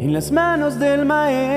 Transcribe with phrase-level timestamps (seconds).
[0.00, 1.50] en las manos del maestro.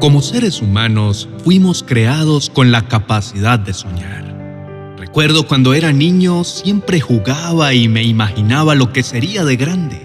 [0.00, 4.96] Como seres humanos fuimos creados con la capacidad de soñar.
[4.98, 10.02] Recuerdo cuando era niño siempre jugaba y me imaginaba lo que sería de grande.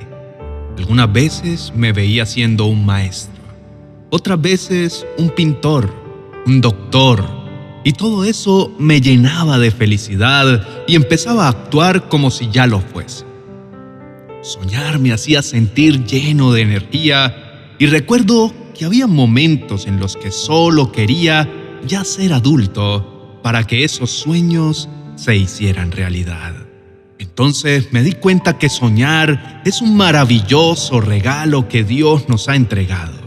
[0.78, 3.42] Algunas veces me veía siendo un maestro,
[4.12, 5.92] otras veces un pintor,
[6.46, 7.37] un doctor,
[7.88, 12.82] y todo eso me llenaba de felicidad y empezaba a actuar como si ya lo
[12.82, 13.24] fuese.
[14.42, 20.32] Soñar me hacía sentir lleno de energía y recuerdo que había momentos en los que
[20.32, 21.50] solo quería
[21.86, 26.56] ya ser adulto para que esos sueños se hicieran realidad.
[27.20, 33.18] Entonces me di cuenta que soñar es un maravilloso regalo que Dios nos ha entregado.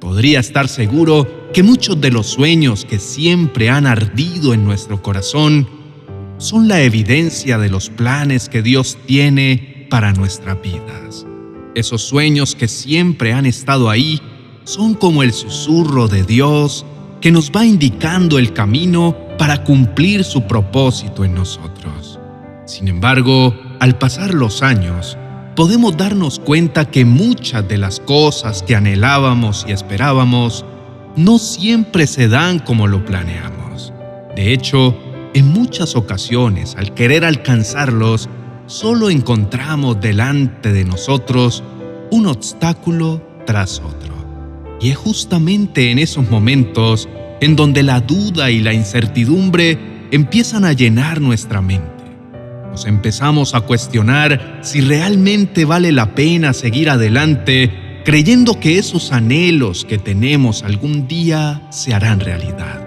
[0.00, 5.68] Podría estar seguro que muchos de los sueños que siempre han ardido en nuestro corazón
[6.38, 11.26] son la evidencia de los planes que Dios tiene para nuestras vidas.
[11.74, 14.20] Esos sueños que siempre han estado ahí
[14.64, 16.86] son como el susurro de Dios
[17.20, 22.18] que nos va indicando el camino para cumplir su propósito en nosotros.
[22.64, 25.18] Sin embargo, al pasar los años,
[25.56, 30.64] podemos darnos cuenta que muchas de las cosas que anhelábamos y esperábamos
[31.16, 33.92] no siempre se dan como lo planeamos.
[34.36, 34.96] De hecho,
[35.34, 38.28] en muchas ocasiones, al querer alcanzarlos,
[38.66, 41.62] solo encontramos delante de nosotros
[42.10, 44.14] un obstáculo tras otro.
[44.80, 47.08] Y es justamente en esos momentos
[47.40, 49.78] en donde la duda y la incertidumbre
[50.10, 51.88] empiezan a llenar nuestra mente.
[52.70, 59.84] Nos empezamos a cuestionar si realmente vale la pena seguir adelante creyendo que esos anhelos
[59.84, 62.84] que tenemos algún día se harán realidad.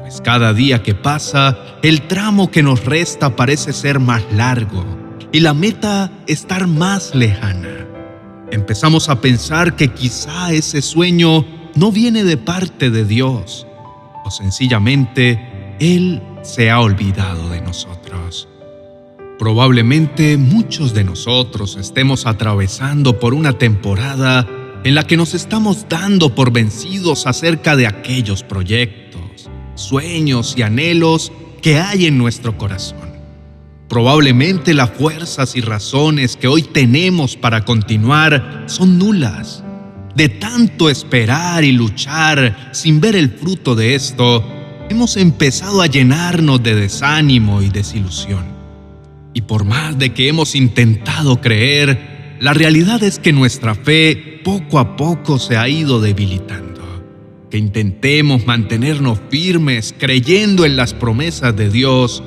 [0.00, 4.84] Pues cada día que pasa, el tramo que nos resta parece ser más largo
[5.30, 7.86] y la meta estar más lejana.
[8.50, 13.68] Empezamos a pensar que quizá ese sueño no viene de parte de Dios
[14.24, 18.48] o sencillamente Él se ha olvidado de nosotros.
[19.38, 24.44] Probablemente muchos de nosotros estemos atravesando por una temporada
[24.86, 31.32] en la que nos estamos dando por vencidos acerca de aquellos proyectos, sueños y anhelos
[31.60, 33.10] que hay en nuestro corazón.
[33.88, 39.64] Probablemente las fuerzas y razones que hoy tenemos para continuar son nulas.
[40.14, 44.44] De tanto esperar y luchar sin ver el fruto de esto,
[44.88, 48.44] hemos empezado a llenarnos de desánimo y desilusión.
[49.34, 54.78] Y por más de que hemos intentado creer, la realidad es que nuestra fe poco
[54.78, 56.82] a poco se ha ido debilitando.
[57.50, 62.22] Que intentemos mantenernos firmes creyendo en las promesas de Dios,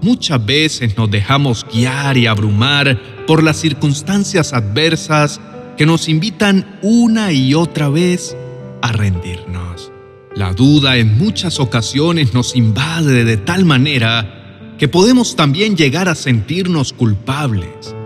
[0.00, 5.40] Muchas veces nos dejamos guiar y abrumar por las circunstancias adversas
[5.76, 8.36] que nos invitan una y otra vez
[8.80, 9.90] a rendirnos.
[10.36, 16.14] La duda en muchas ocasiones nos invade de tal manera que podemos también llegar a
[16.14, 17.96] sentirnos culpables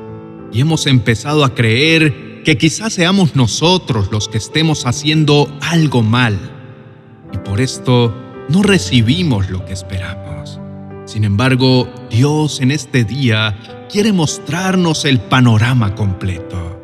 [0.52, 6.38] y hemos empezado a creer que quizás seamos nosotros los que estemos haciendo algo mal
[7.32, 8.14] y por esto
[8.48, 10.60] no recibimos lo que esperamos.
[11.06, 16.80] Sin embargo, Dios en este día quiere mostrarnos el panorama completo,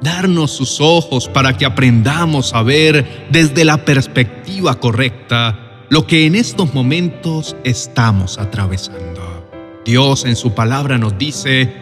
[0.00, 6.34] darnos sus ojos para que aprendamos a ver desde la perspectiva correcta lo que en
[6.34, 9.48] estos momentos estamos atravesando.
[9.84, 11.81] Dios en su palabra nos dice,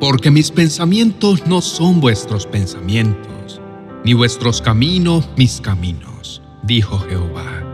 [0.00, 3.60] porque mis pensamientos no son vuestros pensamientos,
[4.04, 7.64] ni vuestros caminos mis caminos, dijo Jehová.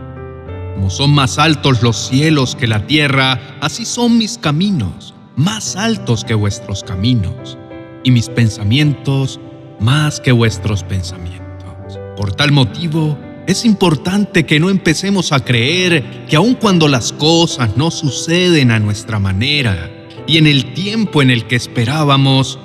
[0.73, 6.25] Como son más altos los cielos que la tierra, así son mis caminos, más altos
[6.25, 7.57] que vuestros caminos,
[8.03, 9.39] y mis pensamientos
[9.79, 11.99] más que vuestros pensamientos.
[12.17, 17.77] Por tal motivo, es importante que no empecemos a creer que aun cuando las cosas
[17.77, 19.94] no suceden a nuestra manera
[20.27, 22.59] y en el tiempo en el que esperábamos,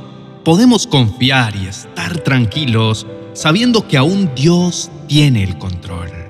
[0.45, 6.21] podemos confiar y estar tranquilos sabiendo que aún Dios tiene el control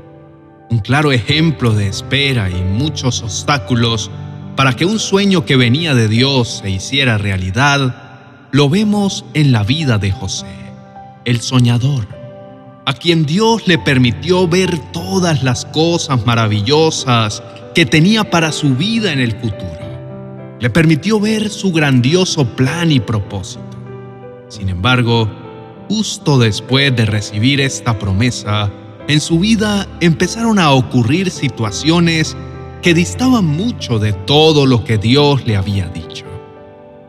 [0.71, 4.09] un claro ejemplo de espera y muchos obstáculos
[4.55, 9.65] para que un sueño que venía de Dios se hiciera realidad, lo vemos en la
[9.65, 10.47] vida de José,
[11.25, 12.06] el soñador,
[12.87, 17.43] a quien Dios le permitió ver todas las cosas maravillosas
[17.75, 19.89] que tenía para su vida en el futuro.
[20.61, 23.65] Le permitió ver su grandioso plan y propósito.
[24.49, 25.29] Sin embargo,
[25.89, 28.71] justo después de recibir esta promesa,
[29.09, 32.37] en su vida empezaron a ocurrir situaciones
[32.83, 36.27] que distaba mucho de todo lo que Dios le había dicho.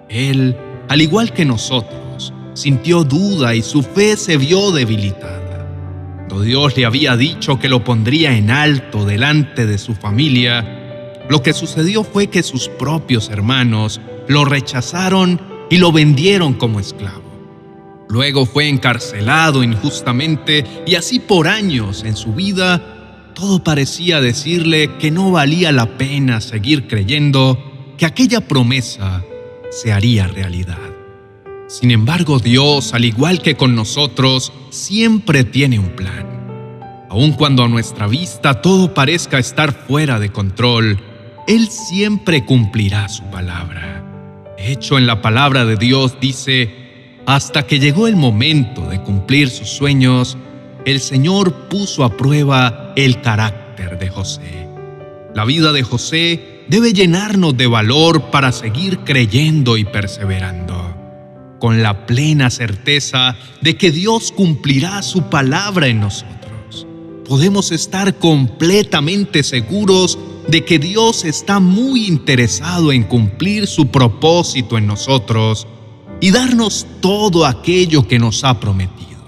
[0.09, 0.55] Él,
[0.89, 5.41] al igual que nosotros, sintió duda y su fe se vio debilitada.
[6.41, 10.80] Dios le había dicho que lo pondría en alto delante de su familia,
[11.31, 15.39] lo que sucedió fue que sus propios hermanos lo rechazaron
[15.69, 17.23] y lo vendieron como esclavo.
[18.09, 25.09] Luego fue encarcelado injustamente y así por años en su vida todo parecía decirle que
[25.09, 29.23] no valía la pena seguir creyendo que aquella promesa
[29.69, 30.89] se haría realidad.
[31.69, 37.07] Sin embargo, Dios, al igual que con nosotros, siempre tiene un plan.
[37.09, 40.99] Aun cuando a nuestra vista todo parezca estar fuera de control,
[41.47, 44.03] Él siempre cumplirá su palabra.
[44.57, 46.69] Hecho, en la palabra de Dios dice,
[47.25, 50.37] hasta que llegó el momento de cumplir sus sueños,
[50.85, 54.67] el Señor puso a prueba el carácter de José.
[55.33, 60.95] La vida de José debe llenarnos de valor para seguir creyendo y perseverando,
[61.59, 66.40] con la plena certeza de que Dios cumplirá su palabra en nosotros.
[67.31, 70.19] Podemos estar completamente seguros
[70.49, 75.65] de que Dios está muy interesado en cumplir su propósito en nosotros
[76.19, 79.21] y darnos todo aquello que nos ha prometido.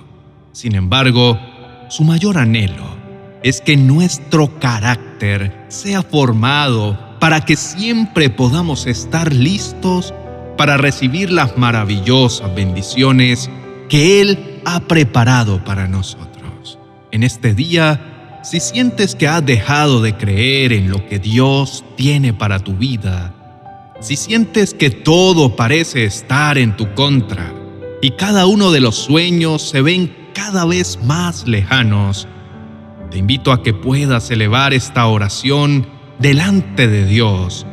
[0.51, 1.39] Sin embargo,
[1.88, 2.83] su mayor anhelo
[3.41, 10.13] es que nuestro carácter sea formado para que siempre podamos estar listos
[10.57, 13.50] para recibir las maravillosas bendiciones
[13.88, 16.32] que Él ha preparado para nosotros.
[17.13, 22.33] En este día, si sientes que has dejado de creer en lo que Dios tiene
[22.33, 23.36] para tu vida,
[24.01, 27.54] si sientes que todo parece estar en tu contra
[28.01, 32.27] y cada uno de los sueños se ven cada vez más lejanos,
[33.12, 35.86] te invito a que puedas elevar esta oración
[36.18, 37.68] delante de Dios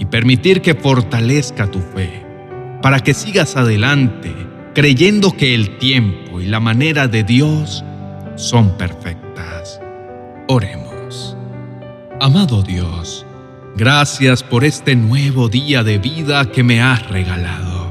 [0.00, 2.26] y permitir que fortalezca tu fe,
[2.82, 4.34] para que sigas adelante
[4.74, 7.84] creyendo que el tiempo y la manera de Dios
[8.42, 9.80] son perfectas.
[10.48, 11.36] Oremos.
[12.20, 13.26] Amado Dios,
[13.74, 17.90] Gracias por este nuevo día de vida que me has regalado.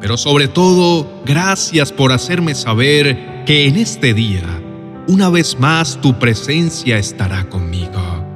[0.00, 4.42] Pero sobre todo, gracias por hacerme saber que en este día,
[5.06, 8.26] una vez más, tu presencia estará conmigo,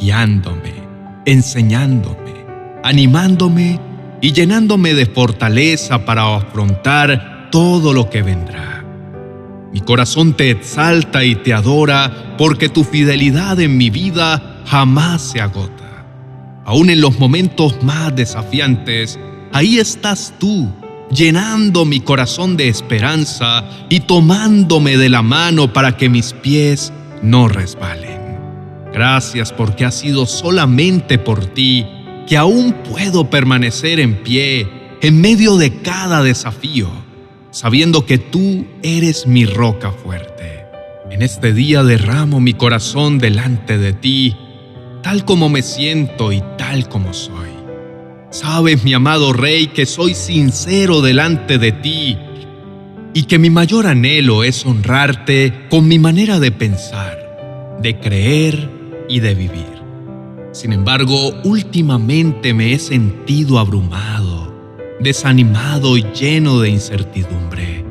[0.00, 0.82] guiándome,
[1.26, 2.46] enseñándome,
[2.82, 3.78] animándome
[4.22, 8.77] y llenándome de fortaleza para afrontar todo lo que vendrá.
[9.72, 15.40] Mi corazón te exalta y te adora porque tu fidelidad en mi vida jamás se
[15.40, 16.06] agota.
[16.64, 19.18] Aún en los momentos más desafiantes,
[19.52, 20.70] ahí estás tú,
[21.10, 26.92] llenando mi corazón de esperanza y tomándome de la mano para que mis pies
[27.22, 28.18] no resbalen.
[28.92, 31.86] Gracias porque ha sido solamente por ti
[32.26, 34.68] que aún puedo permanecer en pie
[35.00, 36.90] en medio de cada desafío,
[37.58, 40.64] sabiendo que tú eres mi roca fuerte.
[41.10, 44.36] En este día derramo mi corazón delante de ti
[45.02, 47.48] tal como me siento y tal como soy.
[48.30, 52.16] Sabes, mi amado Rey, que soy sincero delante de ti
[53.12, 58.70] y que mi mayor anhelo es honrarte con mi manera de pensar, de creer
[59.08, 59.82] y de vivir.
[60.52, 64.17] Sin embargo, últimamente me he sentido abrumado,
[65.00, 67.88] desanimado y lleno de incertidumbre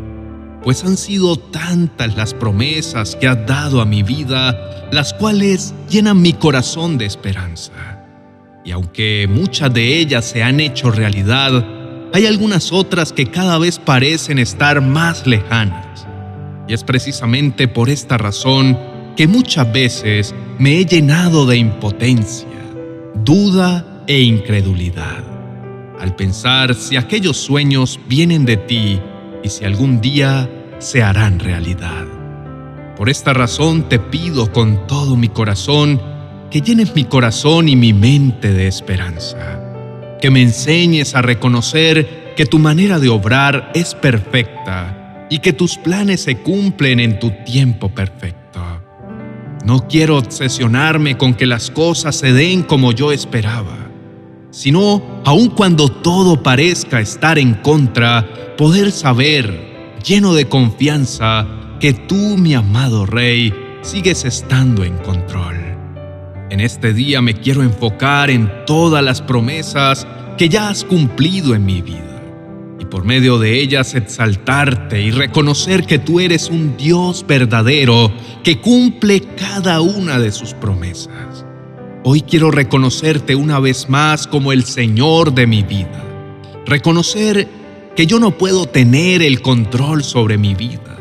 [0.68, 4.54] pues han sido tantas las promesas que has dado a mi vida,
[4.92, 7.72] las cuales llenan mi corazón de esperanza.
[8.66, 11.66] Y aunque muchas de ellas se han hecho realidad,
[12.14, 16.06] hay algunas otras que cada vez parecen estar más lejanas.
[16.68, 18.78] Y es precisamente por esta razón
[19.16, 22.60] que muchas veces me he llenado de impotencia,
[23.24, 25.24] duda e incredulidad,
[26.00, 29.00] al pensar si aquellos sueños vienen de ti
[29.44, 30.50] y si algún día
[30.80, 32.06] se harán realidad.
[32.96, 36.02] Por esta razón te pido con todo mi corazón
[36.50, 42.46] que llenes mi corazón y mi mente de esperanza, que me enseñes a reconocer que
[42.46, 47.90] tu manera de obrar es perfecta y que tus planes se cumplen en tu tiempo
[47.90, 48.62] perfecto.
[49.66, 53.87] No quiero obsesionarme con que las cosas se den como yo esperaba,
[54.52, 61.48] sino, aun cuando todo parezca estar en contra, poder saber lleno de confianza
[61.80, 65.56] que tú, mi amado Rey, sigues estando en control.
[66.50, 71.66] En este día me quiero enfocar en todas las promesas que ya has cumplido en
[71.66, 72.04] mi vida
[72.80, 78.12] y por medio de ellas exaltarte y reconocer que tú eres un Dios verdadero
[78.44, 81.47] que cumple cada una de sus promesas.
[82.10, 86.06] Hoy quiero reconocerte una vez más como el Señor de mi vida.
[86.66, 87.50] Reconocer
[87.98, 90.98] que yo no puedo tener el control sobre mi vida.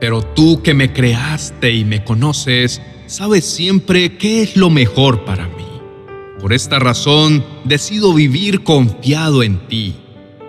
[0.00, 5.46] Pero tú que me creaste y me conoces, sabes siempre qué es lo mejor para
[5.46, 5.64] mí.
[6.40, 9.94] Por esta razón, decido vivir confiado en ti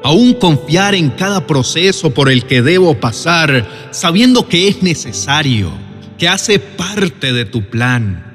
[0.04, 5.72] aún confiar en cada proceso por el que debo pasar, sabiendo que es necesario,
[6.18, 8.33] que hace parte de tu plan,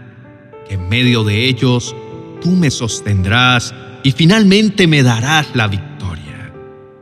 [0.71, 1.95] en medio de ellos
[2.41, 6.53] tú me sostendrás y finalmente me darás la victoria.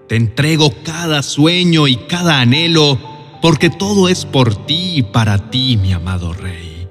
[0.08, 2.99] Te entrego cada sueño y cada anhelo,
[3.42, 6.88] porque todo es por ti y para ti, mi amado Rey.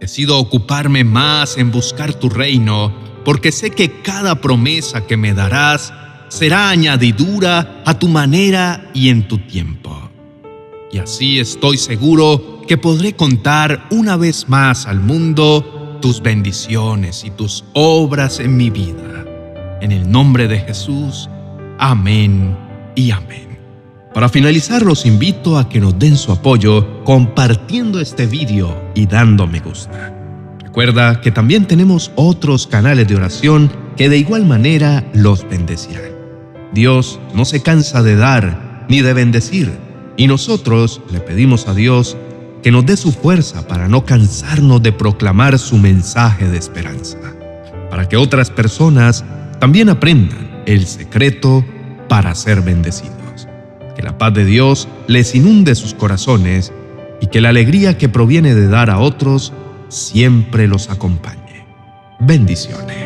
[0.00, 2.94] Decido ocuparme más en buscar tu reino,
[3.24, 5.92] porque sé que cada promesa que me darás
[6.28, 10.10] será añadidura a tu manera y en tu tiempo.
[10.92, 17.30] Y así estoy seguro que podré contar una vez más al mundo tus bendiciones y
[17.30, 19.24] tus obras en mi vida.
[19.80, 21.28] En el nombre de Jesús,
[21.78, 22.56] amén
[22.94, 23.58] y amén.
[24.14, 29.46] Para finalizar, los invito a que nos den su apoyo compartiendo este vídeo y dando
[29.46, 30.14] me gusta.
[30.62, 36.12] Recuerda que también tenemos otros canales de oración que de igual manera los bendecirán.
[36.72, 39.72] Dios no se cansa de dar ni de bendecir,
[40.16, 42.16] y nosotros le pedimos a Dios
[42.66, 47.16] que nos dé su fuerza para no cansarnos de proclamar su mensaje de esperanza,
[47.90, 49.24] para que otras personas
[49.60, 51.64] también aprendan el secreto
[52.08, 53.46] para ser bendecidos.
[53.94, 56.72] Que la paz de Dios les inunde sus corazones
[57.20, 59.52] y que la alegría que proviene de dar a otros
[59.88, 61.64] siempre los acompañe.
[62.18, 63.05] Bendiciones.